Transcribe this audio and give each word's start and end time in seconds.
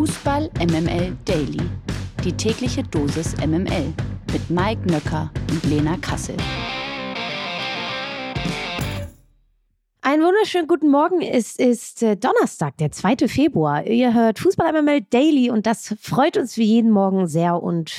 Fußball 0.00 0.48
MML 0.58 1.14
Daily. 1.26 1.60
Die 2.24 2.32
tägliche 2.32 2.82
Dosis 2.82 3.36
MML 3.36 3.92
mit 4.32 4.48
Mike 4.48 4.90
Nöcker 4.90 5.30
und 5.50 5.62
Lena 5.64 5.98
Kassel. 5.98 6.38
Einen 10.00 10.22
wunderschönen 10.22 10.68
guten 10.68 10.88
Morgen. 10.88 11.20
Es 11.20 11.56
ist 11.56 12.02
äh, 12.02 12.16
Donnerstag, 12.16 12.78
der 12.78 12.90
2. 12.90 13.28
Februar. 13.28 13.86
Ihr 13.86 14.14
hört 14.14 14.38
Fußball 14.38 14.72
MML 14.72 15.02
Daily 15.10 15.50
und 15.50 15.66
das 15.66 15.94
freut 16.00 16.38
uns 16.38 16.56
wie 16.56 16.64
jeden 16.64 16.92
Morgen 16.92 17.26
sehr 17.26 17.62
und 17.62 17.92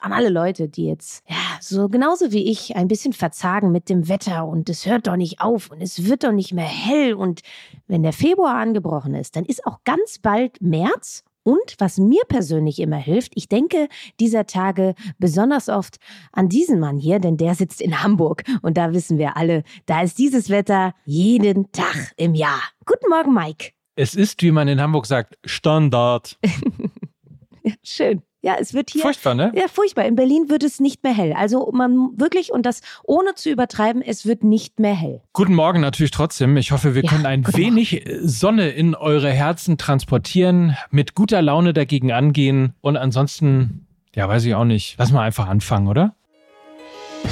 an 0.00 0.12
alle 0.12 0.30
Leute, 0.30 0.68
die 0.68 0.88
jetzt, 0.88 1.22
ja, 1.28 1.36
so 1.60 1.88
genauso 1.88 2.32
wie 2.32 2.50
ich 2.50 2.74
ein 2.74 2.88
bisschen 2.88 3.12
verzagen 3.12 3.70
mit 3.70 3.88
dem 3.88 4.08
Wetter 4.08 4.44
und 4.48 4.68
es 4.68 4.86
hört 4.86 5.06
doch 5.06 5.14
nicht 5.14 5.40
auf 5.40 5.70
und 5.70 5.80
es 5.80 6.04
wird 6.04 6.24
doch 6.24 6.32
nicht 6.32 6.52
mehr 6.52 6.66
hell 6.66 7.14
und 7.14 7.42
wenn 7.86 8.02
der 8.02 8.12
Februar 8.12 8.56
angebrochen 8.56 9.14
ist, 9.14 9.36
dann 9.36 9.44
ist 9.44 9.64
auch 9.64 9.78
ganz 9.84 10.18
bald 10.18 10.60
März 10.60 11.22
und 11.44 11.74
was 11.78 11.98
mir 11.98 12.22
persönlich 12.26 12.80
immer 12.80 12.96
hilft, 12.96 13.32
ich 13.36 13.48
denke 13.48 13.88
dieser 14.18 14.46
Tage 14.46 14.94
besonders 15.18 15.68
oft 15.68 15.98
an 16.32 16.48
diesen 16.48 16.80
Mann 16.80 16.98
hier, 16.98 17.20
denn 17.20 17.36
der 17.36 17.54
sitzt 17.54 17.80
in 17.80 18.02
Hamburg 18.02 18.42
und 18.62 18.76
da 18.76 18.92
wissen 18.92 19.18
wir 19.18 19.36
alle, 19.36 19.62
da 19.86 20.02
ist 20.02 20.18
dieses 20.18 20.50
Wetter 20.50 20.94
jeden 21.04 21.70
Tag 21.70 22.12
im 22.16 22.34
Jahr. 22.34 22.60
Guten 22.86 23.08
Morgen, 23.08 23.32
Mike. 23.32 23.70
Es 23.94 24.14
ist, 24.14 24.42
wie 24.42 24.50
man 24.50 24.66
in 24.66 24.80
Hamburg 24.80 25.06
sagt, 25.06 25.38
Standard. 25.44 26.36
ja, 27.62 27.74
schön. 27.84 28.22
Ja, 28.44 28.56
es 28.60 28.74
wird 28.74 28.90
hier. 28.90 29.00
Furchtbar, 29.00 29.34
ne? 29.34 29.50
Ja, 29.54 29.68
furchtbar. 29.72 30.04
In 30.04 30.16
Berlin 30.16 30.50
wird 30.50 30.62
es 30.64 30.78
nicht 30.78 31.02
mehr 31.02 31.14
hell. 31.14 31.32
Also 31.32 31.70
man 31.72 32.10
wirklich, 32.16 32.52
und 32.52 32.66
das 32.66 32.82
ohne 33.02 33.34
zu 33.34 33.48
übertreiben, 33.48 34.02
es 34.02 34.26
wird 34.26 34.44
nicht 34.44 34.78
mehr 34.78 34.92
hell. 34.94 35.22
Guten 35.32 35.54
Morgen 35.54 35.80
natürlich 35.80 36.10
trotzdem. 36.10 36.58
Ich 36.58 36.70
hoffe, 36.70 36.94
wir 36.94 37.02
Ja, 37.02 37.10
können 37.10 37.24
ein 37.24 37.46
wenig 37.54 38.04
Sonne 38.20 38.68
in 38.68 38.94
eure 38.94 39.30
Herzen 39.30 39.78
transportieren, 39.78 40.76
mit 40.90 41.14
guter 41.14 41.40
Laune 41.40 41.72
dagegen 41.72 42.12
angehen 42.12 42.74
und 42.82 42.98
ansonsten, 42.98 43.86
ja, 44.14 44.28
weiß 44.28 44.44
ich 44.44 44.54
auch 44.54 44.66
nicht. 44.66 44.96
Lass 44.98 45.10
mal 45.10 45.22
einfach 45.22 45.48
anfangen, 45.48 45.88
oder? 45.88 46.14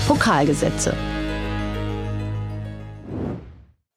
Pokalgesetze. 0.09 0.95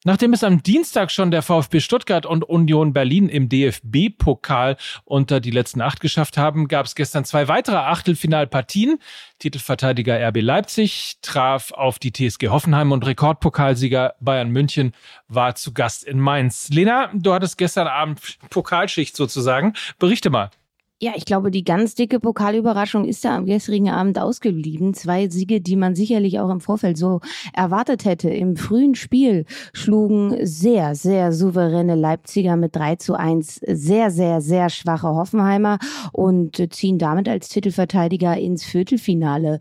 Nachdem 0.08 0.34
es 0.34 0.44
am 0.44 0.62
Dienstag 0.62 1.10
schon 1.10 1.32
der 1.32 1.42
VfB 1.42 1.80
Stuttgart 1.80 2.28
und 2.28 2.44
Union 2.44 2.94
Berlin 2.94 3.28
im 3.28 3.50
DFB-Pokal 3.50 4.78
unter 5.04 5.40
die 5.40 5.50
letzten 5.50 5.82
acht 5.82 6.00
geschafft 6.00 6.38
haben, 6.38 6.68
gab 6.68 6.86
es 6.86 6.94
gestern 6.94 7.26
zwei 7.26 7.48
weitere 7.48 7.78
Achtelfinalpartien. 7.78 9.00
Titelverteidiger 9.40 10.20
RB 10.28 10.42
Leipzig 10.42 11.18
traf 11.24 11.72
auf 11.72 11.98
die 11.98 12.12
TSG 12.14 12.50
Hoffenheim 12.50 12.92
und 12.92 13.04
Rekordpokalsieger 13.04 14.14
Bayern 14.20 14.52
München 14.52 14.94
war 15.28 15.56
zu 15.56 15.74
Gast 15.74 16.04
in 16.04 16.20
Mainz. 16.20 16.70
Lena, 16.70 17.10
du 17.12 17.34
hattest 17.34 17.58
gestern 17.58 17.88
Abend 17.88 18.38
Pokalschicht 18.52 19.16
sozusagen. 19.16 19.74
Berichte 19.98 20.30
mal. 20.30 20.52
Ja, 21.02 21.12
ich 21.16 21.26
glaube, 21.26 21.52
die 21.52 21.66
ganz 21.66 21.94
dicke 21.96 22.22
Pokalüberraschung 22.22 23.04
ist 23.04 23.26
da 23.26 23.36
am 23.36 23.46
gestrigen 23.46 23.90
Abend 23.90 24.18
ausgeblieben. 24.18 24.94
Zwei 24.94 25.28
Siege, 25.28 25.60
die 25.60 25.76
man 25.76 25.94
sicherlich 25.94 26.40
auch 26.40 26.50
im 26.50 26.62
Vorfeld 26.62 26.98
so 26.98 27.20
erwartet 27.54 28.06
hätte. 28.06 28.30
Im 28.30 28.56
frühen 28.56 28.96
Spiel 28.96 29.46
schlugen 29.74 30.38
sehr, 30.46 30.96
sehr 30.96 31.34
souveräne 31.34 31.96
Leipziger 31.96 32.56
mit 32.56 32.78
3 32.78 32.96
zu 32.96 33.16
1 33.16 33.60
sehr, 33.68 34.10
sehr, 34.10 34.40
sehr 34.40 34.70
schwache 34.70 35.10
Hoffenheimer 35.10 35.80
und 36.14 36.64
ziehen 36.74 36.98
damit 36.98 37.28
als 37.28 37.50
Titelverteidiger 37.50 38.38
ins 38.38 38.64
Viertelfinale 38.64 39.60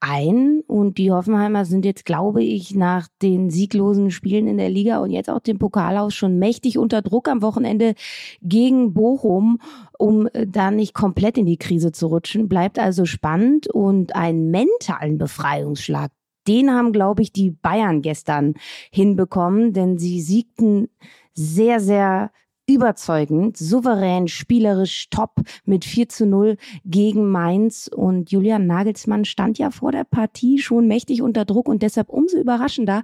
ein. 0.00 0.62
Und 0.66 0.98
die 0.98 1.12
Hoffenheimer 1.12 1.64
sind 1.64 1.84
jetzt, 1.84 2.04
glaube 2.04 2.42
ich, 2.42 2.74
nach 2.74 3.08
den 3.22 3.50
sieglosen 3.50 4.10
Spielen 4.10 4.48
in 4.48 4.58
der 4.58 4.70
Liga 4.70 4.98
und 4.98 5.10
jetzt 5.10 5.30
auch 5.30 5.40
dem 5.40 5.58
Pokal 5.58 5.96
aus 5.98 6.14
schon 6.14 6.38
mächtig 6.38 6.78
unter 6.78 7.02
Druck 7.02 7.28
am 7.28 7.42
Wochenende 7.42 7.94
gegen 8.42 8.92
Bochum 8.92 9.58
um 10.00 10.28
äh, 10.32 10.46
da 10.46 10.70
nicht 10.70 10.94
komplett 10.94 11.38
in 11.38 11.46
die 11.46 11.58
Krise 11.58 11.92
zu 11.92 12.06
rutschen. 12.06 12.48
Bleibt 12.48 12.78
also 12.78 13.04
spannend 13.04 13.68
und 13.68 14.16
einen 14.16 14.50
mentalen 14.50 15.18
Befreiungsschlag, 15.18 16.10
den 16.48 16.70
haben, 16.70 16.92
glaube 16.92 17.22
ich, 17.22 17.32
die 17.32 17.50
Bayern 17.50 18.00
gestern 18.02 18.54
hinbekommen, 18.90 19.72
denn 19.72 19.98
sie 19.98 20.20
siegten 20.20 20.88
sehr, 21.34 21.80
sehr 21.80 22.32
überzeugend, 22.74 23.56
souverän, 23.56 24.28
spielerisch 24.28 25.08
top 25.10 25.40
mit 25.64 25.84
4 25.84 26.08
zu 26.08 26.26
0 26.26 26.56
gegen 26.84 27.30
Mainz. 27.30 27.88
Und 27.88 28.30
Julian 28.30 28.66
Nagelsmann 28.66 29.24
stand 29.24 29.58
ja 29.58 29.70
vor 29.70 29.92
der 29.92 30.04
Partie 30.04 30.58
schon 30.58 30.86
mächtig 30.86 31.22
unter 31.22 31.44
Druck 31.44 31.68
und 31.68 31.82
deshalb 31.82 32.08
umso 32.08 32.38
überraschender, 32.38 33.02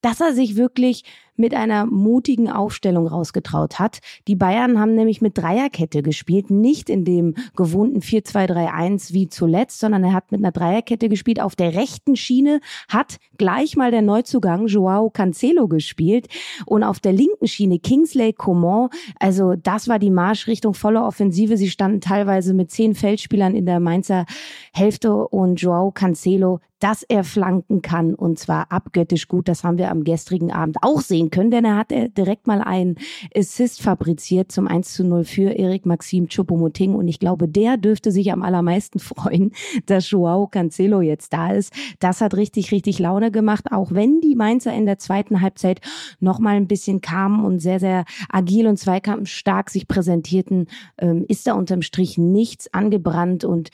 dass 0.00 0.20
er 0.20 0.34
sich 0.34 0.56
wirklich 0.56 1.04
mit 1.36 1.54
einer 1.54 1.86
mutigen 1.86 2.50
Aufstellung 2.50 3.06
rausgetraut 3.06 3.78
hat. 3.78 3.98
Die 4.28 4.36
Bayern 4.36 4.78
haben 4.78 4.94
nämlich 4.94 5.20
mit 5.20 5.36
Dreierkette 5.36 6.02
gespielt, 6.02 6.50
nicht 6.50 6.88
in 6.88 7.04
dem 7.04 7.34
gewohnten 7.56 8.00
4-2-3-1 8.00 9.12
wie 9.12 9.28
zuletzt, 9.28 9.80
sondern 9.80 10.04
er 10.04 10.12
hat 10.12 10.30
mit 10.32 10.40
einer 10.40 10.52
Dreierkette 10.52 11.08
gespielt. 11.08 11.40
Auf 11.40 11.56
der 11.56 11.74
rechten 11.74 12.16
Schiene 12.16 12.60
hat 12.88 13.18
gleich 13.38 13.76
mal 13.76 13.90
der 13.90 14.02
Neuzugang 14.02 14.66
Joao 14.66 15.10
Cancelo 15.10 15.68
gespielt 15.68 16.28
und 16.66 16.82
auf 16.82 17.00
der 17.00 17.12
linken 17.12 17.46
Schiene 17.46 17.78
Kingsley 17.78 18.32
Coman. 18.32 18.88
Also 19.18 19.54
das 19.54 19.88
war 19.88 19.98
die 19.98 20.10
Marschrichtung 20.10 20.74
voller 20.74 21.06
Offensive. 21.06 21.56
Sie 21.56 21.70
standen 21.70 22.00
teilweise 22.00 22.54
mit 22.54 22.70
zehn 22.70 22.94
Feldspielern 22.94 23.54
in 23.54 23.66
der 23.66 23.80
Mainzer 23.80 24.26
Hälfte 24.72 25.14
und 25.14 25.60
Joao 25.60 25.90
Cancelo, 25.90 26.60
dass 26.80 27.02
er 27.02 27.24
flanken 27.24 27.80
kann 27.80 28.14
und 28.14 28.38
zwar 28.38 28.70
abgöttisch 28.70 29.28
gut. 29.28 29.48
Das 29.48 29.64
haben 29.64 29.78
wir 29.78 29.90
am 29.90 30.04
gestrigen 30.04 30.52
Abend 30.52 30.76
auch 30.82 31.00
sehen 31.00 31.23
können, 31.30 31.50
denn 31.50 31.64
er 31.64 31.76
hat 31.76 31.92
äh, 31.92 32.08
direkt 32.10 32.46
mal 32.46 32.60
einen 32.60 32.96
Assist 33.34 33.82
fabriziert 33.82 34.52
zum 34.52 34.66
1 34.66 34.94
zu 34.94 35.04
0 35.04 35.24
für 35.24 35.50
Erik 35.50 35.86
Maxim 35.86 36.28
Choupo-Moting. 36.28 36.94
Und 36.94 37.08
ich 37.08 37.18
glaube, 37.18 37.48
der 37.48 37.76
dürfte 37.76 38.10
sich 38.10 38.32
am 38.32 38.42
allermeisten 38.42 38.98
freuen, 39.00 39.52
dass 39.86 40.10
Joao 40.10 40.46
Cancelo 40.46 41.00
jetzt 41.00 41.32
da 41.32 41.52
ist. 41.52 41.72
Das 42.00 42.20
hat 42.20 42.34
richtig, 42.34 42.72
richtig 42.72 42.98
Laune 42.98 43.30
gemacht, 43.30 43.66
auch 43.70 43.92
wenn 43.92 44.20
die 44.20 44.34
Mainzer 44.34 44.72
in 44.72 44.86
der 44.86 44.98
zweiten 44.98 45.40
Halbzeit 45.40 45.80
noch 46.20 46.38
mal 46.38 46.56
ein 46.56 46.68
bisschen 46.68 47.00
kamen 47.00 47.44
und 47.44 47.60
sehr, 47.60 47.80
sehr 47.80 48.04
agil 48.28 48.66
und 48.66 48.78
zweikampfstark 48.78 49.70
sich 49.70 49.88
präsentierten, 49.88 50.66
ähm, 50.98 51.24
ist 51.28 51.46
da 51.46 51.54
unterm 51.54 51.82
Strich 51.82 52.18
nichts 52.18 52.72
angebrannt. 52.72 53.44
Und 53.44 53.70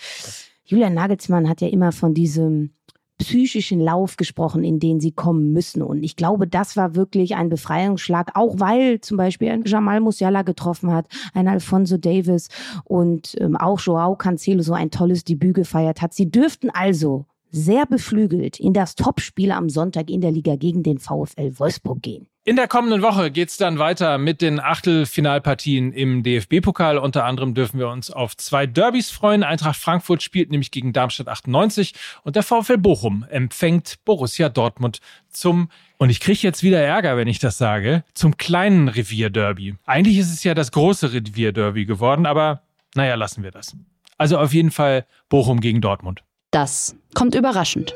Julian 0.65 0.95
Nagelsmann 0.95 1.49
hat 1.49 1.61
ja 1.61 1.69
immer 1.69 1.93
von 1.93 2.15
diesem 2.15 2.71
psychischen 3.21 3.81
Lauf 3.81 4.17
gesprochen, 4.17 4.65
in 4.65 4.81
den 4.81 4.99
sie 4.99 5.13
kommen 5.13 5.53
müssen. 5.53 5.83
Und 5.83 6.03
ich 6.03 6.17
glaube, 6.17 6.49
das 6.49 6.77
war 6.77 6.97
wirklich 6.97 7.37
ein 7.37 7.51
Befreiungsschlag, 7.51 8.31
auch 8.35 8.55
weil 8.59 9.01
zum 9.03 9.19
Beispiel 9.19 9.51
ein 9.51 9.65
Jamal 9.65 10.01
Musiala 10.01 10.41
getroffen 10.43 10.93
hat, 10.93 11.07
ein 11.35 11.47
Alfonso 11.47 11.99
Davis 11.99 12.49
und 12.85 13.37
ähm, 13.39 13.57
auch 13.57 13.79
Joao 13.79 14.17
Cancelo 14.17 14.63
so 14.63 14.73
ein 14.73 14.91
tolles 14.91 15.25
Debüt 15.25 15.55
gefeiert 15.55 16.01
hat. 16.01 16.15
Sie 16.15 16.31
dürften 16.31 16.71
also 16.71 17.27
sehr 17.51 17.87
beflügelt 17.87 18.59
in 18.59 18.73
das 18.73 18.95
Topspiel 18.95 19.53
am 19.53 19.69
Sonntag 19.69 20.11
in 20.11 20.21
der 20.21 20.31
Liga 20.31 20.57
gegen 20.57 20.83
den 20.83 20.99
VfL 20.99 21.59
Wolfsburg 21.59 22.03
gehen. 22.03 22.27
In 22.43 22.57
der 22.57 22.69
kommenden 22.69 23.03
Woche 23.03 23.31
geht's 23.31 23.59
dann 23.59 23.79
weiter 23.79 24.17
mit 24.17 24.41
den 24.41 24.61
Achtelfinalpartien 24.61 25.93
im 25.93 26.23
DFB-Pokal. 26.23 26.97
Unter 26.97 27.27
anderem 27.27 27.53
dürfen 27.53 27.79
wir 27.79 27.89
uns 27.89 28.11
auf 28.11 28.35
zwei 28.35 28.67
Derbys 28.67 29.11
freuen. 29.11 29.43
Eintracht 29.43 29.77
Frankfurt 29.79 30.23
spielt 30.23 30.51
nämlich 30.51 30.71
gegen 30.71 30.95
Darmstadt 30.95 31.29
98 31.29 31.95
und 32.25 32.37
der 32.37 32.43
VfL 32.43 32.79
Bochum 32.79 33.27
empfängt 33.29 33.97
Borussia 34.07 34.49
Dortmund 34.49 35.01
zum, 35.29 35.69
und 35.99 36.09
ich 36.09 36.19
kriege 36.19 36.41
jetzt 36.41 36.63
wieder 36.63 36.81
Ärger, 36.81 37.19
wenn 37.19 37.29
ich 37.29 37.41
das 37.41 37.59
sage, 37.59 38.05
zum 38.15 38.39
kleinen 38.39 38.89
Revierderby. 38.89 39.75
Eigentlich 39.85 40.17
ist 40.17 40.33
es 40.33 40.43
ja 40.43 40.55
das 40.55 40.73
große 40.73 41.13
Revierderby 41.13 41.85
geworden, 41.85 42.25
aber 42.25 42.63
naja, 42.95 43.17
lassen 43.17 43.43
wir 43.43 43.51
das. 43.51 43.77
Also 44.17 44.39
auf 44.39 44.55
jeden 44.55 44.71
Fall 44.71 45.05
Bochum 45.29 45.61
gegen 45.61 45.83
Dortmund. 45.83 46.23
Das 46.51 46.97
kommt 47.15 47.35
überraschend. 47.37 47.95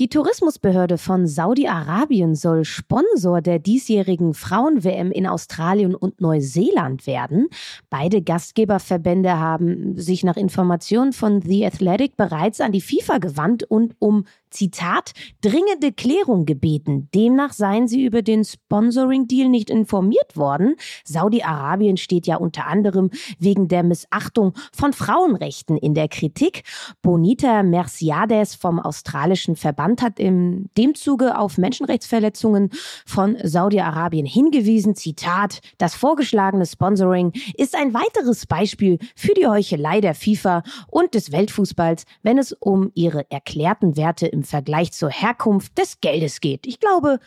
Die 0.00 0.08
Tourismusbehörde 0.08 0.98
von 0.98 1.28
Saudi-Arabien 1.28 2.34
soll 2.34 2.64
Sponsor 2.64 3.40
der 3.40 3.60
diesjährigen 3.60 4.34
Frauen-WM 4.34 5.12
in 5.12 5.24
Australien 5.24 5.94
und 5.94 6.20
Neuseeland 6.20 7.06
werden. 7.06 7.46
Beide 7.90 8.20
Gastgeberverbände 8.20 9.38
haben 9.38 9.96
sich 9.96 10.24
nach 10.24 10.36
Informationen 10.36 11.12
von 11.12 11.42
The 11.42 11.64
Athletic 11.64 12.16
bereits 12.16 12.60
an 12.60 12.72
die 12.72 12.80
FIFA 12.80 13.18
gewandt 13.18 13.62
und 13.62 13.94
um 14.00 14.24
Zitat, 14.50 15.12
dringende 15.40 15.92
Klärung 15.92 16.44
gebeten. 16.44 17.08
Demnach 17.12 17.52
seien 17.52 17.88
sie 17.88 18.04
über 18.04 18.22
den 18.22 18.44
Sponsoring-Deal 18.44 19.48
nicht 19.48 19.68
informiert 19.68 20.36
worden. 20.36 20.76
Saudi-Arabien 21.04 21.96
steht 21.96 22.28
ja 22.28 22.36
unter 22.36 22.66
anderem 22.66 23.10
wegen 23.38 23.66
der 23.66 23.82
Missachtung 23.82 24.54
von 24.72 24.92
Frauenrechten 24.92 25.76
in 25.76 25.94
der 25.94 26.06
Kritik. 26.06 26.62
Bonita 27.02 27.64
Merciades 27.64 28.54
vom 28.54 28.78
australischen 28.78 29.56
Verband 29.56 29.83
hat 29.84 30.18
in 30.18 30.70
dem 30.76 30.94
Zuge 30.94 31.38
auf 31.38 31.58
Menschenrechtsverletzungen 31.58 32.70
von 33.06 33.36
Saudi-Arabien 33.42 34.26
hingewiesen. 34.26 34.94
Zitat, 34.94 35.60
das 35.78 35.94
vorgeschlagene 35.94 36.66
Sponsoring 36.66 37.32
ist 37.56 37.76
ein 37.76 37.94
weiteres 37.94 38.46
Beispiel 38.46 38.98
für 39.14 39.34
die 39.34 39.46
Heuchelei 39.46 40.00
der 40.00 40.14
FIFA 40.14 40.62
und 40.88 41.14
des 41.14 41.32
Weltfußballs, 41.32 42.04
wenn 42.22 42.38
es 42.38 42.52
um 42.52 42.90
ihre 42.94 43.30
erklärten 43.30 43.96
Werte 43.96 44.26
im 44.26 44.42
Vergleich 44.42 44.92
zur 44.92 45.10
Herkunft 45.10 45.78
des 45.78 46.00
Geldes 46.00 46.40
geht. 46.40 46.66
Ich 46.66 46.80
glaube, 46.80 47.18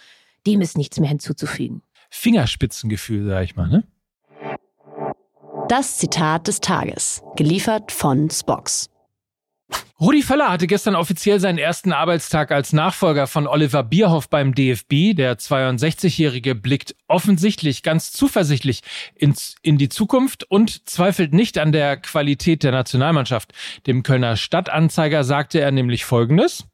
dem 0.46 0.62
ist 0.62 0.78
nichts 0.78 1.00
mehr 1.00 1.10
hinzuzufügen. 1.10 1.82
Fingerspitzengefühl, 2.10 3.28
sag 3.28 3.44
ich 3.44 3.56
mal, 3.56 3.68
ne? 3.68 3.84
Das 5.68 5.98
Zitat 5.98 6.48
des 6.48 6.62
Tages, 6.62 7.22
geliefert 7.36 7.92
von 7.92 8.30
Spox. 8.30 8.90
Rudi 10.00 10.22
Völler 10.22 10.52
hatte 10.52 10.68
gestern 10.68 10.96
offiziell 10.96 11.40
seinen 11.40 11.58
ersten 11.58 11.92
Arbeitstag 11.92 12.52
als 12.52 12.72
Nachfolger 12.72 13.26
von 13.26 13.48
Oliver 13.48 13.82
Bierhoff 13.82 14.30
beim 14.30 14.54
DFB. 14.54 15.16
Der 15.16 15.40
62-Jährige 15.40 16.54
blickt 16.54 16.96
offensichtlich 17.08 17.82
ganz 17.82 18.12
zuversichtlich 18.12 18.82
ins, 19.16 19.56
in 19.64 19.80
die 19.80 19.90
Zukunft 19.90 20.44
und 20.52 20.88
zweifelt 20.88 21.34
nicht 21.34 21.58
an 21.58 21.72
der 21.72 21.98
Qualität 21.98 22.62
der 22.62 22.74
Nationalmannschaft. 22.74 23.54
Dem 23.88 24.04
Kölner 24.04 24.36
Stadtanzeiger 24.36 25.24
sagte 25.24 25.60
er 25.62 25.72
nämlich 25.72 26.06
Folgendes. 26.06 26.66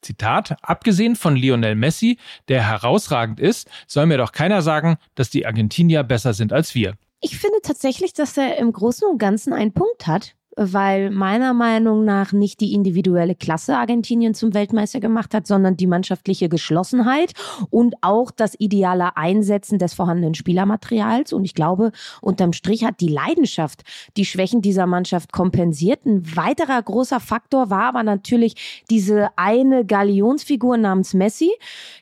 Zitat, 0.00 0.56
abgesehen 0.62 1.16
von 1.16 1.36
Lionel 1.36 1.74
Messi, 1.74 2.16
der 2.48 2.66
herausragend 2.66 3.40
ist, 3.40 3.68
soll 3.86 4.06
mir 4.06 4.16
doch 4.16 4.32
keiner 4.32 4.62
sagen, 4.62 4.96
dass 5.16 5.28
die 5.28 5.44
Argentinier 5.44 6.02
besser 6.02 6.32
sind 6.32 6.50
als 6.50 6.74
wir. 6.74 6.94
Ich 7.20 7.38
finde 7.38 7.58
tatsächlich, 7.62 8.14
dass 8.14 8.38
er 8.38 8.56
im 8.56 8.72
Großen 8.72 9.06
und 9.06 9.18
Ganzen 9.18 9.52
einen 9.52 9.74
Punkt 9.74 10.06
hat 10.06 10.34
weil 10.62 11.10
meiner 11.10 11.54
Meinung 11.54 12.04
nach 12.04 12.32
nicht 12.32 12.60
die 12.60 12.74
individuelle 12.74 13.34
Klasse 13.34 13.78
Argentinien 13.78 14.34
zum 14.34 14.52
Weltmeister 14.52 15.00
gemacht 15.00 15.32
hat, 15.32 15.46
sondern 15.46 15.78
die 15.78 15.86
mannschaftliche 15.86 16.50
Geschlossenheit 16.50 17.32
und 17.70 17.94
auch 18.02 18.30
das 18.30 18.56
ideale 18.58 19.16
Einsetzen 19.16 19.78
des 19.78 19.94
vorhandenen 19.94 20.34
Spielermaterials. 20.34 21.32
Und 21.32 21.46
ich 21.46 21.54
glaube, 21.54 21.92
unterm 22.20 22.52
Strich 22.52 22.84
hat 22.84 23.00
die 23.00 23.08
Leidenschaft 23.08 23.84
die 24.18 24.26
Schwächen 24.26 24.60
dieser 24.60 24.86
Mannschaft 24.86 25.32
kompensiert. 25.32 26.04
Ein 26.04 26.36
weiterer 26.36 26.82
großer 26.82 27.20
Faktor 27.20 27.70
war 27.70 27.84
aber 27.84 28.02
natürlich 28.02 28.82
diese 28.90 29.30
eine 29.36 29.86
Galionsfigur 29.86 30.76
namens 30.76 31.14
Messi, 31.14 31.50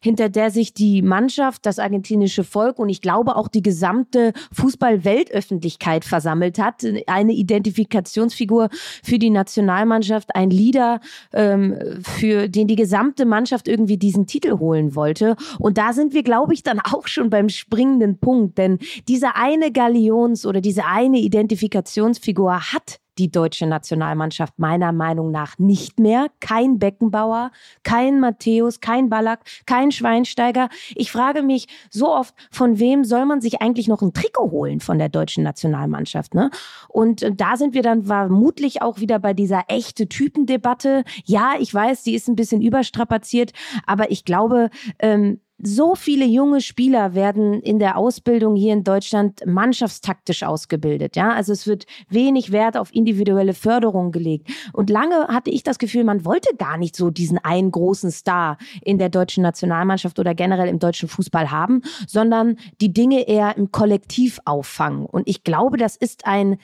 hinter 0.02 0.30
der 0.30 0.50
sich 0.50 0.74
die 0.74 1.02
Mannschaft, 1.02 1.64
das 1.64 1.78
argentinische 1.78 2.42
Volk 2.42 2.80
und 2.80 2.88
ich 2.88 3.02
glaube 3.02 3.36
auch 3.36 3.46
die 3.46 3.62
gesamte 3.62 4.32
Fußball-Weltöffentlichkeit 4.52 6.04
versammelt 6.04 6.58
hat. 6.58 6.84
Eine 7.06 7.34
Identifikationsfigur 7.34 8.47
Führungsfigur 8.48 8.68
für 9.02 9.18
die 9.18 9.30
Nationalmannschaft, 9.30 10.34
ein 10.34 10.50
Leader, 10.50 11.00
ähm, 11.32 11.76
für 12.02 12.48
den 12.48 12.66
die 12.66 12.76
gesamte 12.76 13.26
Mannschaft 13.26 13.68
irgendwie 13.68 13.96
diesen 13.96 14.26
Titel 14.26 14.58
holen 14.58 14.94
wollte. 14.94 15.36
Und 15.58 15.78
da 15.78 15.92
sind 15.92 16.14
wir, 16.14 16.22
glaube 16.22 16.54
ich, 16.54 16.62
dann 16.62 16.80
auch 16.80 17.06
schon 17.06 17.30
beim 17.30 17.48
springenden 17.48 18.18
Punkt, 18.18 18.58
denn 18.58 18.78
diese 19.06 19.36
eine 19.36 19.70
Galions- 19.70 20.46
oder 20.46 20.60
diese 20.60 20.84
eine 20.86 21.18
Identifikationsfigur 21.18 22.72
hat 22.72 23.00
die 23.18 23.30
deutsche 23.30 23.66
Nationalmannschaft 23.66 24.58
meiner 24.58 24.92
Meinung 24.92 25.30
nach 25.30 25.58
nicht 25.58 25.98
mehr. 25.98 26.28
Kein 26.40 26.78
Beckenbauer, 26.78 27.50
kein 27.82 28.20
Matthäus, 28.20 28.80
kein 28.80 29.08
Ballack, 29.08 29.40
kein 29.66 29.92
Schweinsteiger. 29.92 30.68
Ich 30.94 31.10
frage 31.10 31.42
mich 31.42 31.66
so 31.90 32.14
oft, 32.14 32.34
von 32.50 32.78
wem 32.78 33.04
soll 33.04 33.26
man 33.26 33.40
sich 33.40 33.60
eigentlich 33.60 33.88
noch 33.88 34.02
ein 34.02 34.12
Trikot 34.12 34.50
holen 34.50 34.80
von 34.80 34.98
der 34.98 35.08
deutschen 35.08 35.44
Nationalmannschaft? 35.44 36.34
Ne? 36.34 36.50
Und 36.88 37.22
äh, 37.22 37.32
da 37.34 37.56
sind 37.56 37.74
wir 37.74 37.82
dann 37.82 38.04
vermutlich 38.04 38.82
auch 38.82 39.00
wieder 39.00 39.18
bei 39.18 39.34
dieser 39.34 39.64
echte 39.68 40.08
Typendebatte. 40.08 41.04
Ja, 41.24 41.54
ich 41.58 41.72
weiß, 41.72 42.02
die 42.02 42.14
ist 42.14 42.28
ein 42.28 42.36
bisschen 42.36 42.62
überstrapaziert, 42.62 43.52
aber 43.86 44.10
ich 44.10 44.24
glaube, 44.24 44.70
ähm, 44.98 45.40
so 45.60 45.96
viele 45.96 46.24
junge 46.24 46.60
Spieler 46.60 47.14
werden 47.14 47.60
in 47.60 47.78
der 47.80 47.96
Ausbildung 47.96 48.54
hier 48.54 48.72
in 48.72 48.84
Deutschland 48.84 49.42
mannschaftstaktisch 49.44 50.44
ausgebildet. 50.44 51.16
Ja, 51.16 51.32
also 51.32 51.52
es 51.52 51.66
wird 51.66 51.86
wenig 52.08 52.52
Wert 52.52 52.76
auf 52.76 52.94
individuelle 52.94 53.54
Förderung 53.54 54.12
gelegt. 54.12 54.48
Und 54.72 54.88
lange 54.88 55.26
hatte 55.28 55.50
ich 55.50 55.64
das 55.64 55.78
Gefühl, 55.78 56.04
man 56.04 56.24
wollte 56.24 56.54
gar 56.56 56.76
nicht 56.76 56.94
so 56.94 57.10
diesen 57.10 57.38
einen 57.38 57.72
großen 57.72 58.12
Star 58.12 58.56
in 58.82 58.98
der 58.98 59.08
deutschen 59.08 59.42
Nationalmannschaft 59.42 60.18
oder 60.20 60.34
generell 60.34 60.68
im 60.68 60.78
deutschen 60.78 61.08
Fußball 61.08 61.50
haben, 61.50 61.82
sondern 62.06 62.56
die 62.80 62.92
Dinge 62.92 63.26
eher 63.28 63.56
im 63.56 63.72
Kollektiv 63.72 64.38
auffangen. 64.44 65.06
Und 65.06 65.28
ich 65.28 65.42
glaube, 65.42 65.76
das 65.76 65.96
ist 65.96 66.24
ein 66.26 66.58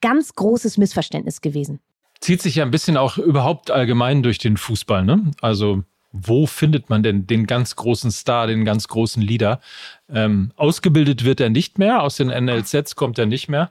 ganz 0.00 0.34
großes 0.34 0.78
Missverständnis 0.78 1.42
gewesen. 1.42 1.80
Zieht 2.20 2.40
sich 2.40 2.56
ja 2.56 2.64
ein 2.64 2.70
bisschen 2.70 2.96
auch 2.96 3.18
überhaupt 3.18 3.70
allgemein 3.70 4.22
durch 4.22 4.38
den 4.38 4.56
Fußball, 4.56 5.04
ne? 5.04 5.32
Also 5.40 5.82
wo 6.12 6.46
findet 6.46 6.90
man 6.90 7.02
denn 7.02 7.26
den 7.26 7.46
ganz 7.46 7.76
großen 7.76 8.10
Star, 8.10 8.46
den 8.46 8.64
ganz 8.64 8.88
großen 8.88 9.22
Leader? 9.22 9.60
Ähm, 10.08 10.52
ausgebildet 10.56 11.24
wird 11.24 11.40
er 11.40 11.50
nicht 11.50 11.78
mehr, 11.78 12.02
aus 12.02 12.16
den 12.16 12.28
NLZs 12.28 12.96
kommt 12.96 13.18
er 13.18 13.26
nicht 13.26 13.48
mehr. 13.48 13.70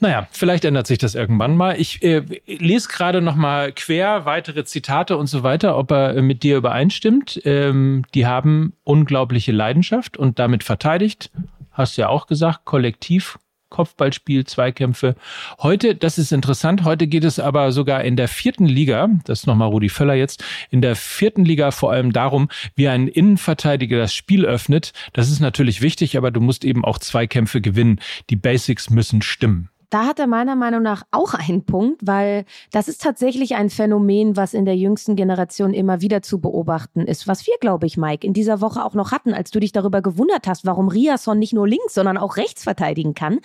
Naja, 0.00 0.26
vielleicht 0.32 0.64
ändert 0.64 0.88
sich 0.88 0.98
das 0.98 1.14
irgendwann 1.14 1.56
mal. 1.56 1.80
Ich 1.80 2.02
äh, 2.02 2.22
lese 2.46 2.88
gerade 2.88 3.20
noch 3.20 3.36
mal 3.36 3.72
quer 3.72 4.24
weitere 4.24 4.64
Zitate 4.64 5.16
und 5.16 5.28
so 5.28 5.44
weiter, 5.44 5.78
ob 5.78 5.92
er 5.92 6.20
mit 6.20 6.42
dir 6.42 6.56
übereinstimmt. 6.56 7.40
Ähm, 7.44 8.04
die 8.12 8.26
haben 8.26 8.74
unglaubliche 8.82 9.52
Leidenschaft 9.52 10.16
und 10.16 10.40
damit 10.40 10.64
verteidigt. 10.64 11.30
Hast 11.70 11.96
du 11.96 12.02
ja 12.02 12.08
auch 12.08 12.26
gesagt, 12.26 12.64
kollektiv 12.64 13.38
Kopfballspiel, 13.74 14.44
Zweikämpfe. 14.44 15.16
Heute, 15.58 15.96
das 15.96 16.16
ist 16.16 16.30
interessant, 16.30 16.84
heute 16.84 17.08
geht 17.08 17.24
es 17.24 17.40
aber 17.40 17.72
sogar 17.72 18.04
in 18.04 18.14
der 18.14 18.28
vierten 18.28 18.66
Liga, 18.66 19.08
das 19.24 19.40
ist 19.40 19.46
nochmal 19.48 19.66
Rudi 19.66 19.88
Völler 19.88 20.14
jetzt, 20.14 20.44
in 20.70 20.80
der 20.80 20.94
vierten 20.94 21.44
Liga 21.44 21.72
vor 21.72 21.90
allem 21.90 22.12
darum, 22.12 22.48
wie 22.76 22.86
ein 22.86 23.08
Innenverteidiger 23.08 23.98
das 23.98 24.14
Spiel 24.14 24.44
öffnet. 24.46 24.92
Das 25.12 25.28
ist 25.28 25.40
natürlich 25.40 25.82
wichtig, 25.82 26.16
aber 26.16 26.30
du 26.30 26.40
musst 26.40 26.64
eben 26.64 26.84
auch 26.84 27.00
Zweikämpfe 27.00 27.60
gewinnen. 27.60 27.98
Die 28.30 28.36
Basics 28.36 28.90
müssen 28.90 29.22
stimmen. 29.22 29.70
Da 29.94 30.06
hat 30.06 30.18
er 30.18 30.26
meiner 30.26 30.56
Meinung 30.56 30.82
nach 30.82 31.04
auch 31.12 31.34
einen 31.34 31.64
Punkt, 31.66 32.04
weil 32.04 32.46
das 32.72 32.88
ist 32.88 33.00
tatsächlich 33.00 33.54
ein 33.54 33.70
Phänomen, 33.70 34.36
was 34.36 34.52
in 34.52 34.64
der 34.64 34.76
jüngsten 34.76 35.14
Generation 35.14 35.72
immer 35.72 36.00
wieder 36.00 36.20
zu 36.20 36.40
beobachten 36.40 37.02
ist. 37.02 37.28
Was 37.28 37.46
wir, 37.46 37.54
glaube 37.60 37.86
ich, 37.86 37.96
Mike, 37.96 38.26
in 38.26 38.32
dieser 38.32 38.60
Woche 38.60 38.84
auch 38.84 38.94
noch 38.94 39.12
hatten, 39.12 39.32
als 39.32 39.52
du 39.52 39.60
dich 39.60 39.70
darüber 39.70 40.02
gewundert 40.02 40.48
hast, 40.48 40.66
warum 40.66 40.88
Riasson 40.88 41.38
nicht 41.38 41.52
nur 41.52 41.68
links, 41.68 41.94
sondern 41.94 42.18
auch 42.18 42.36
rechts 42.36 42.64
verteidigen 42.64 43.14
kann. 43.14 43.38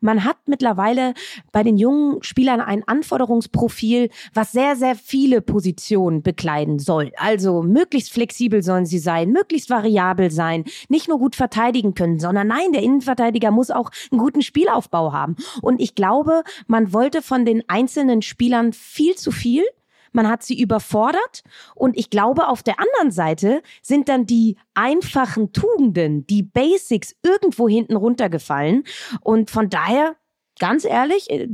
Man 0.00 0.22
hat 0.22 0.36
mittlerweile 0.46 1.12
bei 1.50 1.64
den 1.64 1.76
jungen 1.76 2.22
Spielern 2.22 2.60
ein 2.60 2.86
Anforderungsprofil, 2.86 4.10
was 4.32 4.52
sehr, 4.52 4.76
sehr 4.76 4.94
viele 4.94 5.40
Positionen 5.40 6.22
bekleiden 6.22 6.78
soll. 6.78 7.10
Also 7.16 7.64
möglichst 7.64 8.12
flexibel 8.12 8.62
sollen 8.62 8.86
sie 8.86 9.00
sein, 9.00 9.32
möglichst 9.32 9.70
variabel 9.70 10.30
sein, 10.30 10.66
nicht 10.88 11.08
nur 11.08 11.18
gut 11.18 11.34
verteidigen 11.34 11.94
können, 11.94 12.20
sondern 12.20 12.46
nein, 12.46 12.70
der 12.72 12.84
Innenverteidiger 12.84 13.50
muss 13.50 13.72
auch 13.72 13.90
einen 14.12 14.20
guten 14.20 14.42
Spielaufbau 14.42 15.12
haben. 15.12 15.34
Und 15.62 15.80
ich 15.80 15.95
glaube, 15.96 16.44
man 16.68 16.92
wollte 16.92 17.22
von 17.22 17.44
den 17.44 17.68
einzelnen 17.68 18.22
Spielern 18.22 18.72
viel 18.72 19.16
zu 19.16 19.32
viel. 19.32 19.64
Man 20.12 20.28
hat 20.28 20.44
sie 20.44 20.58
überfordert. 20.58 21.42
Und 21.74 21.98
ich 21.98 22.08
glaube, 22.08 22.48
auf 22.48 22.62
der 22.62 22.76
anderen 22.78 23.10
Seite 23.10 23.62
sind 23.82 24.08
dann 24.08 24.24
die 24.24 24.56
einfachen 24.74 25.52
Tugenden, 25.52 26.26
die 26.26 26.44
Basics 26.44 27.16
irgendwo 27.24 27.68
hinten 27.68 27.96
runtergefallen. 27.96 28.84
Und 29.20 29.50
von 29.50 29.68
daher, 29.68 30.16
ganz 30.58 30.84
ehrlich, 30.84 31.28
äh, 31.30 31.48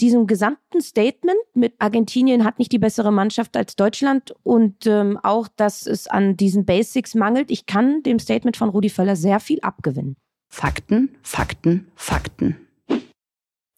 diesem 0.00 0.26
gesamten 0.26 0.80
Statement 0.80 1.40
mit 1.54 1.74
Argentinien 1.78 2.44
hat 2.44 2.58
nicht 2.58 2.72
die 2.72 2.78
bessere 2.78 3.12
Mannschaft 3.12 3.56
als 3.56 3.76
Deutschland 3.76 4.34
und 4.42 4.86
ähm, 4.86 5.18
auch, 5.22 5.48
dass 5.48 5.86
es 5.86 6.06
an 6.06 6.36
diesen 6.36 6.64
Basics 6.64 7.14
mangelt. 7.14 7.50
Ich 7.50 7.66
kann 7.66 8.02
dem 8.02 8.18
Statement 8.18 8.56
von 8.56 8.68
Rudi 8.68 8.90
Völler 8.90 9.16
sehr 9.16 9.40
viel 9.40 9.60
abgewinnen. 9.60 10.16
Fakten, 10.48 11.16
Fakten, 11.22 11.88
Fakten. 11.94 12.67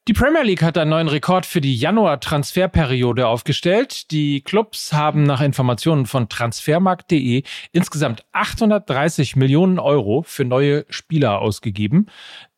Die 0.09 0.15
Premier 0.15 0.43
League 0.43 0.63
hat 0.63 0.79
einen 0.79 0.91
neuen 0.91 1.09
Rekord 1.09 1.45
für 1.45 1.61
die 1.61 1.77
Januar-Transferperiode 1.77 3.27
aufgestellt. 3.27 4.11
Die 4.11 4.41
Clubs 4.41 4.95
haben 4.95 5.25
nach 5.25 5.43
Informationen 5.43 6.07
von 6.07 6.31
transfermarkt.de 6.31 7.43
insgesamt 7.73 8.25
830 8.33 9.37
Millionen 9.37 9.79
Euro 9.79 10.23
für 10.27 10.47
neue 10.47 10.87
Spieler 10.89 11.41
ausgegeben. 11.41 12.07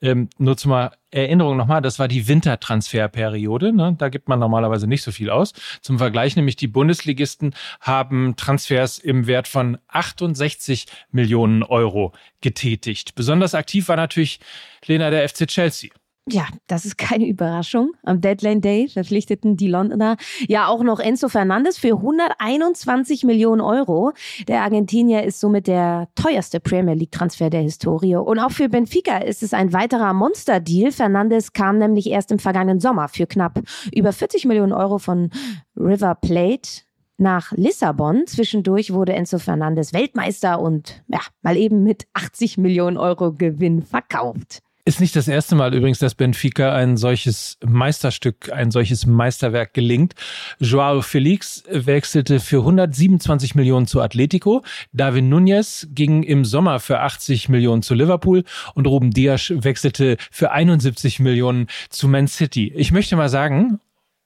Ähm, 0.01 0.31
nur 0.39 0.57
zur 0.57 0.93
Erinnerung 1.11 1.57
nochmal, 1.57 1.83
das 1.83 1.99
war 1.99 2.07
die 2.07 2.29
Wintertransferperiode. 2.29 3.73
Ne? 3.73 3.97
Da 3.99 4.09
gibt 4.09 4.29
man 4.29 4.39
normalerweise 4.39 4.87
nicht 4.87 5.03
so 5.03 5.11
viel 5.11 5.29
aus. 5.29 5.53
Zum 5.81 5.99
Vergleich 5.99 6.37
nämlich 6.37 6.55
die 6.55 6.69
Bundesligisten 6.69 7.57
haben 7.81 8.37
Transfers 8.37 8.99
im 8.99 9.27
Wert 9.27 9.49
von 9.49 9.79
68 9.89 10.87
Millionen 11.11 11.65
Euro 11.65 12.13
getätigt. 12.41 13.17
Besonders 13.17 13.57
aktiv 13.57 13.89
war 13.89 13.97
natürlich 13.97 14.39
Lena 14.87 15.11
der 15.11 15.29
FC 15.29 15.49
Chelsea. 15.49 15.91
Ja, 16.29 16.47
das 16.69 16.85
ist 16.85 16.99
keine 16.99 17.27
Überraschung. 17.27 17.95
Am 18.05 18.21
Deadline 18.21 18.61
Day 18.61 18.87
verpflichteten 18.87 19.57
die 19.57 19.67
Londoner 19.67 20.17
ja 20.47 20.69
auch 20.69 20.85
noch 20.85 21.01
Enzo 21.01 21.29
Fernandes 21.29 21.79
für 21.79 21.97
121 21.97 23.25
Millionen 23.25 23.61
Euro. 23.61 24.13
Der 24.47 24.63
Argentinier 24.63 25.25
ist 25.25 25.41
somit 25.41 25.67
der 25.67 26.09
teuerste 26.15 26.61
Premier 26.61 26.95
League 26.95 27.11
Transfer 27.11 27.51
der 27.51 27.63
Historie. 27.63 28.15
Und 28.15 28.39
auch 28.39 28.53
für 28.53 28.69
Benfica 28.69 29.19
ist 29.19 29.43
es 29.43 29.53
ein 29.53 29.73
weiterer 29.73 30.13
Monster-Deal. 30.13 30.93
Fernandes 30.93 31.53
kam 31.55 31.79
nämlich 31.79 32.09
erst 32.09 32.31
im 32.31 32.39
vergangenen 32.39 32.79
Sommer 32.79 33.09
für 33.09 33.27
knapp 33.27 33.61
über 33.93 34.13
40 34.13 34.45
Millionen 34.45 34.73
Euro 34.73 34.99
von 34.99 35.29
River 35.77 36.15
Plate 36.15 36.83
nach 37.19 37.51
Lissabon. 37.57 38.29
Zwischendurch 38.29 38.93
wurde 38.93 39.15
Enzo 39.15 39.39
Fernandes 39.39 39.93
Weltmeister 39.93 40.61
und 40.61 41.03
ja, 41.09 41.21
mal 41.43 41.57
eben 41.57 41.83
mit 41.83 42.07
80 42.13 42.59
Millionen 42.59 42.97
Euro 42.97 43.33
Gewinn 43.33 43.83
verkauft. 43.83 44.63
Ist 44.85 45.01
nicht 45.01 45.15
das 45.15 45.29
erste 45.29 45.55
Mal 45.55 45.73
übrigens, 45.75 46.01
dass 46.01 46.17
Benfica 46.17 46.75
ein 46.75 46.97
solches 46.97 47.57
Meisterstück, 47.65 48.51
ein 48.53 48.73
solches 48.73 49.07
Meisterwerk 49.07 49.75
gelingt. 49.75 50.15
Joao 50.59 51.03
Felix 51.03 51.63
wechselte 51.71 52.41
für 52.41 52.59
127 52.59 53.55
Millionen 53.55 53.87
zu 53.87 54.01
Atletico, 54.01 54.65
David 54.93 55.25
Nunez 55.25 55.87
ging 55.93 56.25
im 56.25 56.45
Sommer 56.45 56.81
für 56.81 56.99
80 56.99 57.49
Millionen 57.49 57.83
zu 57.83 57.95
Liverpool 57.95 58.43
und 58.75 58.89
Ruben 58.89 59.13
Dias 59.13 59.53
wechselte 59.55 60.17
für 60.33 60.51
71 60.51 61.21
Millionen 61.21 61.69
zu 61.89 62.09
Man 62.09 62.27
City. 62.27 62.73
Ich 62.75 62.91
möchte 62.91 63.15
mal 63.15 63.29
sagen, 63.29 63.79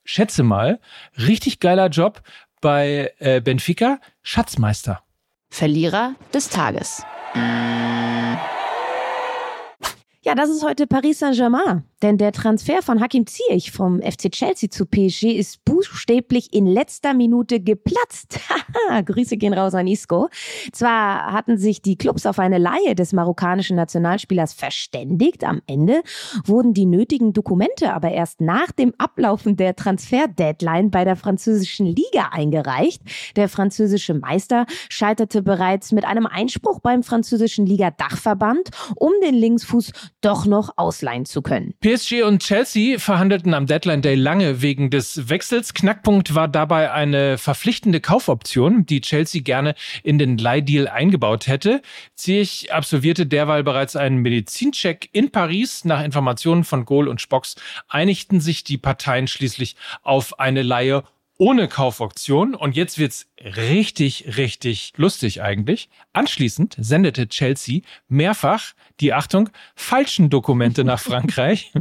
schätze 0.06 0.42
mal, 0.42 0.80
richtig 1.18 1.60
geiler 1.60 1.88
Job 1.88 2.22
bei 2.62 3.12
äh, 3.18 3.42
Benfica, 3.42 4.00
Schatzmeister. 4.22 5.02
Verlierer 5.50 6.14
des 6.32 6.48
Tages. 6.48 7.02
Ja, 10.26 10.35
das 10.35 10.50
ist 10.50 10.64
heute 10.64 10.88
Paris 10.88 11.21
Saint-Germain. 11.21 11.85
Denn 12.03 12.19
der 12.19 12.33
Transfer 12.33 12.83
von 12.83 13.00
Hakim 13.00 13.26
Ziyech 13.26 13.73
vom 13.73 14.03
FC 14.03 14.31
Chelsea 14.31 14.71
zu 14.71 14.85
PSG 14.85 15.33
ist 15.33 15.65
buchstäblich 15.65 16.53
in 16.53 16.67
letzter 16.67 17.15
Minute 17.15 17.59
geplatzt. 17.59 18.38
Grüße 19.07 19.38
gehen 19.38 19.55
raus 19.55 19.75
an 19.75 19.87
Isco. 19.87 20.29
Zwar 20.73 21.33
hatten 21.33 21.57
sich 21.57 21.81
die 21.81 21.97
Clubs 21.97 22.26
auf 22.26 22.38
eine 22.38 22.59
Laie 22.59 22.95
des 22.95 23.15
marokkanischen 23.15 23.76
Nationalspielers 23.76 24.53
verständigt. 24.53 25.43
Am 25.43 25.62
Ende 25.67 26.03
wurden 26.45 26.75
die 26.75 26.85
nötigen 26.85 27.33
Dokumente 27.33 27.95
aber 27.95 28.11
erst 28.11 28.43
nach 28.43 28.73
dem 28.73 28.93
Ablaufen 28.99 29.57
der 29.57 29.75
Transfer-Deadline 29.75 30.91
bei 30.91 31.05
der 31.05 31.17
französischen 31.17 31.87
Liga 31.87 32.29
eingereicht. 32.31 33.00
Der 33.37 33.49
französische 33.49 34.12
Meister 34.12 34.67
scheiterte 34.91 35.41
bereits 35.41 35.93
mit 35.93 36.05
einem 36.05 36.26
Einspruch 36.26 36.81
beim 36.81 37.03
französischen 37.03 37.65
Liga-Dachverband, 37.65 38.69
um 38.97 39.12
den 39.23 39.35
Linksfuß 39.35 39.93
doch 40.21 40.45
noch 40.45 40.75
ausleihen 40.76 41.25
zu 41.25 41.41
können. 41.41 41.73
PSG 41.87 42.25
und 42.25 42.43
Chelsea 42.43 42.99
verhandelten 42.99 43.55
am 43.55 43.66
Deadline 43.66 44.02
Day 44.02 44.16
lange 44.16 44.61
wegen 44.61 44.90
des 44.90 45.28
Wechsels. 45.28 45.73
Knackpunkt 45.73 46.35
war 46.35 46.49
dabei 46.49 46.90
eine 46.90 47.38
verpflichtende 47.38 48.00
Kaufoption, 48.00 48.87
die 48.87 49.00
Chelsea 49.00 49.40
gerne 49.40 49.76
in 50.02 50.19
den 50.19 50.37
Leihdeal 50.37 50.88
eingebaut 50.88 51.47
hätte. 51.47 51.83
Ziyech 52.16 52.73
absolvierte 52.73 53.25
derweil 53.25 53.62
bereits 53.62 53.95
einen 53.95 54.16
Medizincheck 54.16 55.11
in 55.12 55.31
Paris. 55.31 55.85
Nach 55.85 56.02
Informationen 56.02 56.64
von 56.64 56.87
Gohl 56.87 57.07
und 57.07 57.21
Spocks 57.21 57.55
einigten 57.87 58.40
sich 58.40 58.64
die 58.64 58.78
Parteien 58.78 59.28
schließlich 59.28 59.76
auf 60.02 60.40
eine 60.40 60.62
Leihe 60.62 61.05
ohne 61.38 61.69
Kaufoption. 61.69 62.55
Und 62.55 62.76
jetzt 62.76 62.99
wird's 62.99 63.26
richtig, 63.40 64.37
richtig 64.37 64.93
lustig 64.97 65.43
eigentlich. 65.43 65.88
Anschließend 66.12 66.76
sendete 66.78 67.28
Chelsea 67.28 67.81
mehrfach 68.09 68.73
die 69.00 69.12
Achtung 69.12 69.50
falschen 69.75 70.31
Dokumente 70.31 70.85
nach 70.85 71.00
Frankreich. 71.00 71.73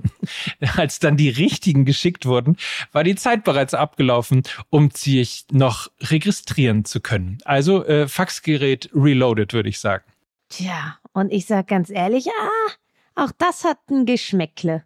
Als 0.76 1.00
dann 1.00 1.18
die 1.18 1.30
richtigen 1.30 1.86
geschickt 1.86 2.26
wurden, 2.26 2.58
war 2.92 3.04
die 3.04 3.16
Zeit 3.16 3.44
bereits 3.44 3.74
abgelaufen, 3.74 4.44
um 4.70 4.92
sich 4.92 5.46
noch 5.52 5.90
registrieren 6.02 6.86
zu 6.86 7.00
können. 7.00 7.38
Also 7.46 7.86
äh, 7.86 8.08
Faxgerät 8.08 8.90
reloaded, 8.94 9.54
würde 9.54 9.70
ich 9.70 9.80
sagen. 9.80 10.04
Tja, 10.50 10.98
und 11.14 11.32
ich 11.32 11.46
sag 11.46 11.68
ganz 11.68 11.90
ehrlich, 11.90 12.28
ah, 12.28 13.24
auch 13.24 13.32
das 13.38 13.64
hat 13.64 13.80
ein 13.90 14.06
Geschmäckle. 14.06 14.84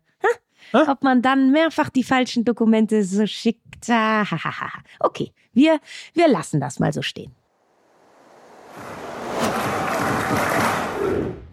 Ob 0.74 1.04
man 1.04 1.22
dann 1.22 1.52
mehrfach 1.52 1.90
die 1.90 2.04
falschen 2.04 2.46
Dokumente 2.46 3.04
so 3.04 3.26
schickt. 3.26 3.90
Ah, 3.90 4.26
okay, 5.00 5.32
wir, 5.54 5.80
wir 6.14 6.28
lassen 6.28 6.60
das 6.60 6.80
mal 6.80 6.94
so 6.94 7.02
stehen. 7.02 7.34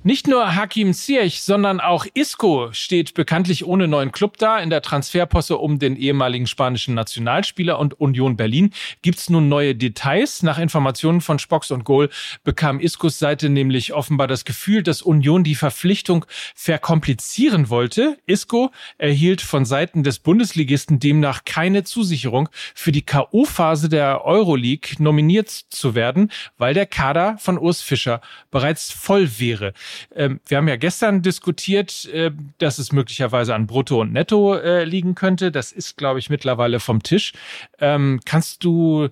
Nicht 0.06 0.28
nur 0.28 0.54
Hakim 0.54 0.94
Ziyech, 0.94 1.42
sondern 1.42 1.80
auch 1.80 2.06
Isco 2.14 2.68
steht 2.70 3.14
bekanntlich 3.14 3.66
ohne 3.66 3.88
neuen 3.88 4.12
Club 4.12 4.38
da. 4.38 4.60
In 4.60 4.70
der 4.70 4.80
Transferposse 4.80 5.56
um 5.58 5.80
den 5.80 5.96
ehemaligen 5.96 6.46
spanischen 6.46 6.94
Nationalspieler 6.94 7.80
und 7.80 8.00
Union 8.00 8.36
Berlin 8.36 8.70
gibt's 9.02 9.30
nun 9.30 9.48
neue 9.48 9.74
Details. 9.74 10.44
Nach 10.44 10.60
Informationen 10.60 11.20
von 11.20 11.40
Spocks 11.40 11.72
und 11.72 11.82
Goal 11.82 12.08
bekam 12.44 12.78
Iscos 12.78 13.18
Seite 13.18 13.48
nämlich 13.48 13.94
offenbar 13.94 14.28
das 14.28 14.44
Gefühl, 14.44 14.84
dass 14.84 15.02
Union 15.02 15.42
die 15.42 15.56
Verpflichtung 15.56 16.24
verkomplizieren 16.54 17.68
wollte. 17.68 18.16
Isco 18.26 18.70
erhielt 18.98 19.40
von 19.40 19.64
Seiten 19.64 20.04
des 20.04 20.20
Bundesligisten 20.20 21.00
demnach 21.00 21.44
keine 21.44 21.82
Zusicherung 21.82 22.48
für 22.76 22.92
die 22.92 23.02
K.O.-Phase 23.02 23.88
der 23.88 24.24
Euroleague 24.24 25.02
nominiert 25.02 25.50
zu 25.50 25.96
werden, 25.96 26.30
weil 26.58 26.74
der 26.74 26.86
Kader 26.86 27.38
von 27.38 27.58
Urs 27.58 27.82
Fischer 27.82 28.20
bereits 28.52 28.92
voll 28.92 29.40
wäre. 29.40 29.72
Ähm, 30.14 30.40
wir 30.46 30.58
haben 30.58 30.68
ja 30.68 30.76
gestern 30.76 31.22
diskutiert, 31.22 32.06
äh, 32.06 32.30
dass 32.58 32.78
es 32.78 32.92
möglicherweise 32.92 33.54
an 33.54 33.66
Brutto 33.66 34.00
und 34.00 34.12
Netto 34.12 34.54
äh, 34.54 34.84
liegen 34.84 35.14
könnte. 35.14 35.50
Das 35.50 35.72
ist, 35.72 35.96
glaube 35.96 36.18
ich, 36.18 36.30
mittlerweile 36.30 36.80
vom 36.80 37.02
Tisch. 37.02 37.32
Ähm, 37.78 38.20
kannst 38.24 38.64
du 38.64 39.08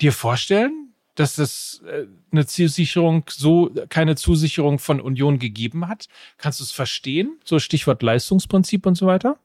dir 0.00 0.12
vorstellen, 0.12 0.84
dass 1.14 1.38
es 1.38 1.82
äh, 1.86 2.06
eine 2.32 2.46
Zusicherung 2.46 3.24
so 3.28 3.70
keine 3.88 4.16
Zusicherung 4.16 4.78
von 4.78 5.00
Union 5.00 5.38
gegeben 5.38 5.88
hat? 5.88 6.06
Kannst 6.38 6.60
du 6.60 6.64
es 6.64 6.72
verstehen? 6.72 7.38
So 7.44 7.58
Stichwort 7.58 8.02
Leistungsprinzip 8.02 8.86
und 8.86 8.96
so 8.96 9.06
weiter? 9.06 9.38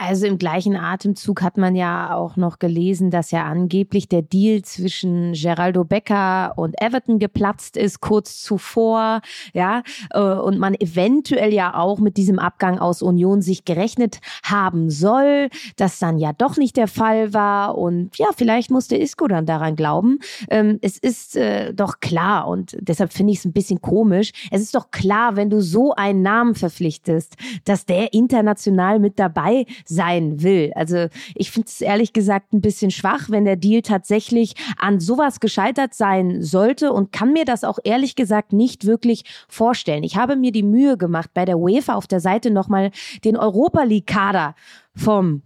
Also 0.00 0.26
im 0.26 0.38
gleichen 0.38 0.76
Atemzug 0.76 1.42
hat 1.42 1.56
man 1.56 1.74
ja 1.74 2.14
auch 2.14 2.36
noch 2.36 2.60
gelesen, 2.60 3.10
dass 3.10 3.32
ja 3.32 3.44
angeblich 3.44 4.08
der 4.08 4.22
Deal 4.22 4.62
zwischen 4.62 5.32
Geraldo 5.32 5.82
Becker 5.82 6.52
und 6.54 6.80
Everton 6.80 7.18
geplatzt 7.18 7.76
ist 7.76 8.00
kurz 8.00 8.40
zuvor, 8.40 9.22
ja, 9.54 9.82
äh, 10.10 10.20
und 10.20 10.58
man 10.58 10.74
eventuell 10.74 11.52
ja 11.52 11.74
auch 11.74 11.98
mit 11.98 12.16
diesem 12.16 12.38
Abgang 12.38 12.78
aus 12.78 13.02
Union 13.02 13.42
sich 13.42 13.64
gerechnet 13.64 14.20
haben 14.44 14.88
soll, 14.88 15.48
das 15.74 15.98
dann 15.98 16.18
ja 16.18 16.32
doch 16.32 16.56
nicht 16.56 16.76
der 16.76 16.86
Fall 16.86 17.34
war 17.34 17.76
und 17.76 18.16
ja, 18.18 18.28
vielleicht 18.36 18.70
musste 18.70 18.96
Isco 18.96 19.26
dann 19.26 19.46
daran 19.46 19.74
glauben. 19.74 20.20
Ähm, 20.48 20.78
es 20.80 20.96
ist 20.96 21.34
äh, 21.34 21.74
doch 21.74 21.98
klar 21.98 22.46
und 22.46 22.76
deshalb 22.80 23.12
finde 23.12 23.32
ich 23.32 23.40
es 23.40 23.44
ein 23.44 23.52
bisschen 23.52 23.80
komisch. 23.80 24.30
Es 24.52 24.62
ist 24.62 24.76
doch 24.76 24.92
klar, 24.92 25.34
wenn 25.34 25.50
du 25.50 25.60
so 25.60 25.92
einen 25.94 26.22
Namen 26.22 26.54
verpflichtest, 26.54 27.34
dass 27.64 27.84
der 27.84 28.12
international 28.12 29.00
mit 29.00 29.18
dabei 29.18 29.66
sein 29.88 30.42
will. 30.42 30.72
Also 30.74 31.06
ich 31.34 31.50
finde 31.50 31.68
es 31.68 31.80
ehrlich 31.80 32.12
gesagt 32.12 32.52
ein 32.52 32.60
bisschen 32.60 32.90
schwach, 32.90 33.30
wenn 33.30 33.44
der 33.44 33.56
Deal 33.56 33.82
tatsächlich 33.82 34.54
an 34.78 35.00
sowas 35.00 35.40
gescheitert 35.40 35.94
sein 35.94 36.42
sollte 36.42 36.92
und 36.92 37.12
kann 37.12 37.32
mir 37.32 37.44
das 37.44 37.64
auch 37.64 37.78
ehrlich 37.84 38.14
gesagt 38.14 38.52
nicht 38.52 38.86
wirklich 38.86 39.24
vorstellen. 39.48 40.04
Ich 40.04 40.16
habe 40.16 40.36
mir 40.36 40.52
die 40.52 40.62
Mühe 40.62 40.96
gemacht, 40.96 41.30
bei 41.34 41.44
der 41.44 41.58
UEFA 41.58 41.94
auf 41.94 42.06
der 42.06 42.20
Seite 42.20 42.50
nochmal 42.50 42.90
den 43.24 43.36
Europa 43.36 43.82
League 43.82 44.06
Kader 44.06 44.54
vom 44.94 45.42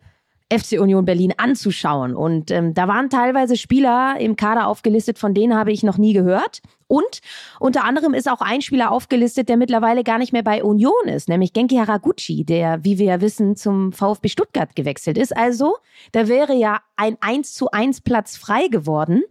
FC 0.53 0.79
Union 0.79 1.05
Berlin 1.05 1.33
anzuschauen. 1.39 2.15
Und 2.15 2.51
ähm, 2.51 2.75
da 2.75 2.87
waren 2.87 3.09
teilweise 3.09 3.57
Spieler 3.57 4.17
im 4.21 4.37
Kader 4.37 4.67
aufgelistet, 4.67 5.19
von 5.19 5.33
denen 5.33 5.55
habe 5.55 5.73
ich 5.73 5.83
noch 5.83 5.97
nie 5.97 6.13
gehört. 6.13 6.61
Und 6.93 7.23
unter 7.59 7.85
anderem 7.85 8.13
ist 8.13 8.29
auch 8.29 8.43
ein 8.43 8.61
Spieler 8.61 8.91
aufgelistet, 8.91 9.49
der 9.49 9.57
mittlerweile 9.57 10.05
gar 10.05 10.19
nicht 10.19 10.35
mehr 10.35 10.43
bei 10.43 10.63
Union 10.63 10.93
ist, 11.07 11.27
nämlich 11.27 11.55
Genki 11.55 11.77
Haraguchi, 11.77 12.45
der, 12.45 12.85
wie 12.85 12.99
wir 12.99 13.07
ja 13.07 13.21
wissen, 13.23 13.57
zum 13.57 13.93
VfB 13.93 14.29
Stuttgart 14.29 14.77
gewechselt 14.77 15.17
ist. 15.17 15.35
Also, 15.35 15.79
da 16.13 16.29
wäre 16.29 16.53
ja 16.53 16.81
ein 16.97 17.17
1 17.21 17.55
zu 17.55 17.71
1 17.71 18.03
Platz 18.03 18.37
frei 18.37 18.69
geworden. 18.69 19.23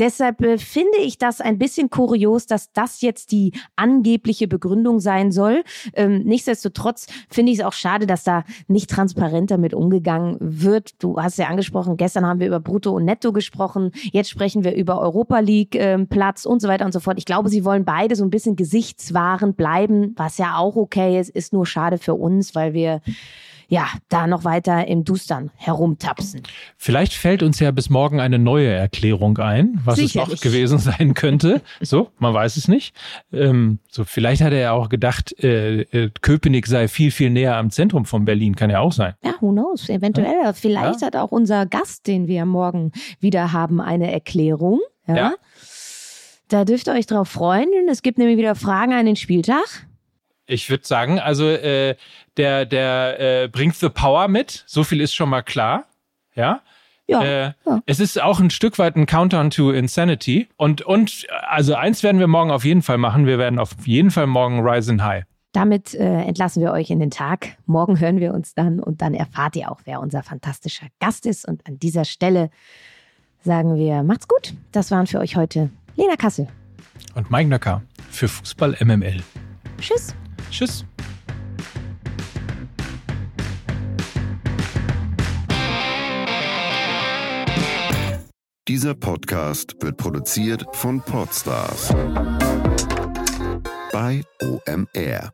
Deshalb 0.00 0.42
äh, 0.42 0.58
finde 0.58 0.98
ich 0.98 1.16
das 1.16 1.40
ein 1.40 1.56
bisschen 1.56 1.88
kurios, 1.88 2.46
dass 2.46 2.72
das 2.72 3.00
jetzt 3.00 3.30
die 3.30 3.52
angebliche 3.76 4.48
Begründung 4.48 4.98
sein 4.98 5.30
soll. 5.30 5.62
Ähm, 5.94 6.22
nichtsdestotrotz 6.24 7.06
finde 7.30 7.52
ich 7.52 7.60
es 7.60 7.64
auch 7.64 7.72
schade, 7.74 8.08
dass 8.08 8.24
da 8.24 8.42
nicht 8.66 8.90
transparent 8.90 9.52
damit 9.52 9.72
umgegangen 9.72 10.36
wird. 10.40 11.00
Du 11.00 11.16
hast 11.20 11.38
ja 11.38 11.46
angesprochen, 11.46 11.96
gestern 11.96 12.26
haben 12.26 12.40
wir 12.40 12.48
über 12.48 12.58
Brutto 12.58 12.90
und 12.90 13.04
Netto 13.04 13.32
gesprochen, 13.32 13.92
jetzt 14.10 14.30
sprechen 14.30 14.64
wir 14.64 14.74
über 14.74 15.00
Europa 15.00 15.38
League 15.38 15.76
äh, 15.76 15.96
Platz 16.06 16.44
und 16.44 16.60
so 16.60 16.66
weiter 16.66 16.84
und 16.84 16.92
so 16.92 17.03
fort. 17.04 17.18
Ich 17.18 17.24
glaube, 17.24 17.48
sie 17.48 17.64
wollen 17.64 17.84
beide 17.84 18.16
so 18.16 18.24
ein 18.24 18.30
bisschen 18.30 18.56
gesichtswahrend 18.56 19.56
bleiben, 19.56 20.14
was 20.16 20.38
ja 20.38 20.56
auch 20.56 20.76
okay 20.76 21.20
ist, 21.20 21.30
ist 21.30 21.52
nur 21.52 21.66
schade 21.66 21.98
für 21.98 22.14
uns, 22.14 22.54
weil 22.54 22.74
wir 22.74 23.00
ja, 23.68 23.86
da 24.08 24.26
noch 24.26 24.44
weiter 24.44 24.86
im 24.86 25.04
Dustern 25.04 25.50
herumtapsen. 25.56 26.42
Vielleicht 26.76 27.14
fällt 27.14 27.42
uns 27.42 27.60
ja 27.60 27.70
bis 27.70 27.90
morgen 27.90 28.20
eine 28.20 28.38
neue 28.38 28.68
Erklärung 28.68 29.38
ein, 29.38 29.80
was 29.84 29.96
Sicherlich. 29.96 30.34
es 30.34 30.44
noch 30.44 30.50
gewesen 30.50 30.78
sein 30.78 31.14
könnte. 31.14 31.62
So, 31.80 32.10
man 32.18 32.34
weiß 32.34 32.56
es 32.56 32.68
nicht. 32.68 32.94
Ähm, 33.32 33.78
so, 33.90 34.04
vielleicht 34.04 34.42
hat 34.42 34.52
er 34.52 34.60
ja 34.60 34.72
auch 34.72 34.88
gedacht, 34.88 35.34
äh, 35.42 35.82
äh, 35.82 36.10
Köpenick 36.20 36.66
sei 36.66 36.88
viel, 36.88 37.10
viel 37.10 37.30
näher 37.30 37.56
am 37.56 37.70
Zentrum 37.70 38.04
von 38.04 38.24
Berlin. 38.24 38.54
Kann 38.54 38.70
ja 38.70 38.80
auch 38.80 38.92
sein. 38.92 39.14
Ja, 39.24 39.34
who 39.40 39.52
knows? 39.52 39.88
Eventuell. 39.88 40.44
Ja. 40.44 40.52
Vielleicht 40.52 41.00
ja. 41.00 41.06
hat 41.06 41.16
auch 41.16 41.32
unser 41.32 41.66
Gast, 41.66 42.06
den 42.06 42.26
wir 42.26 42.44
morgen 42.44 42.92
wieder 43.20 43.52
haben, 43.52 43.80
eine 43.80 44.12
Erklärung. 44.12 44.80
ja. 45.06 45.16
ja. 45.16 45.34
Da 46.54 46.64
dürft 46.64 46.86
ihr 46.86 46.92
euch 46.92 47.06
drauf 47.06 47.30
freuen. 47.30 47.66
Es 47.88 48.00
gibt 48.00 48.16
nämlich 48.16 48.38
wieder 48.38 48.54
Fragen 48.54 48.92
an 48.92 49.06
den 49.06 49.16
Spieltag. 49.16 49.64
Ich 50.46 50.70
würde 50.70 50.86
sagen, 50.86 51.18
also 51.18 51.48
äh, 51.48 51.96
der, 52.36 52.64
der 52.64 53.42
äh, 53.42 53.48
bringt 53.48 53.74
The 53.74 53.88
Power 53.88 54.28
mit. 54.28 54.62
So 54.68 54.84
viel 54.84 55.00
ist 55.00 55.16
schon 55.16 55.30
mal 55.30 55.42
klar. 55.42 55.86
Ja. 56.36 56.60
Ja, 57.08 57.24
äh, 57.24 57.52
ja, 57.66 57.82
Es 57.86 57.98
ist 57.98 58.22
auch 58.22 58.38
ein 58.38 58.50
Stück 58.50 58.78
weit 58.78 58.94
ein 58.94 59.06
Countdown 59.06 59.50
to 59.50 59.72
Insanity. 59.72 60.46
Und, 60.56 60.82
und 60.82 61.26
also 61.42 61.74
eins 61.74 62.04
werden 62.04 62.20
wir 62.20 62.28
morgen 62.28 62.52
auf 62.52 62.64
jeden 62.64 62.82
Fall 62.82 62.98
machen. 62.98 63.26
Wir 63.26 63.38
werden 63.38 63.58
auf 63.58 63.72
jeden 63.84 64.12
Fall 64.12 64.28
morgen 64.28 64.60
Rise 64.60 64.92
and 64.92 65.02
High. 65.02 65.24
Damit 65.50 65.92
äh, 65.94 66.04
entlassen 66.04 66.62
wir 66.62 66.70
euch 66.70 66.88
in 66.88 67.00
den 67.00 67.10
Tag. 67.10 67.56
Morgen 67.66 67.98
hören 67.98 68.20
wir 68.20 68.32
uns 68.32 68.54
dann 68.54 68.78
und 68.78 69.02
dann 69.02 69.14
erfahrt 69.14 69.56
ihr 69.56 69.72
auch, 69.72 69.80
wer 69.86 69.98
unser 69.98 70.22
fantastischer 70.22 70.86
Gast 71.00 71.26
ist. 71.26 71.48
Und 71.48 71.66
an 71.66 71.80
dieser 71.80 72.04
Stelle 72.04 72.48
sagen 73.42 73.74
wir, 73.74 74.04
macht's 74.04 74.28
gut. 74.28 74.54
Das 74.70 74.92
waren 74.92 75.08
für 75.08 75.18
euch 75.18 75.34
heute 75.34 75.70
Lena 75.96 76.16
Kassel. 76.16 76.48
Und 77.14 77.30
Mike 77.30 77.48
Nöcker 77.48 77.82
für 78.10 78.28
Fußball 78.28 78.76
MML. 78.80 79.22
Tschüss. 79.80 80.14
Tschüss. 80.50 80.84
Dieser 88.66 88.94
Podcast 88.94 89.76
wird 89.80 89.98
produziert 89.98 90.64
von 90.72 91.02
Podstars 91.02 91.94
bei 93.92 94.22
OMR. 94.42 95.33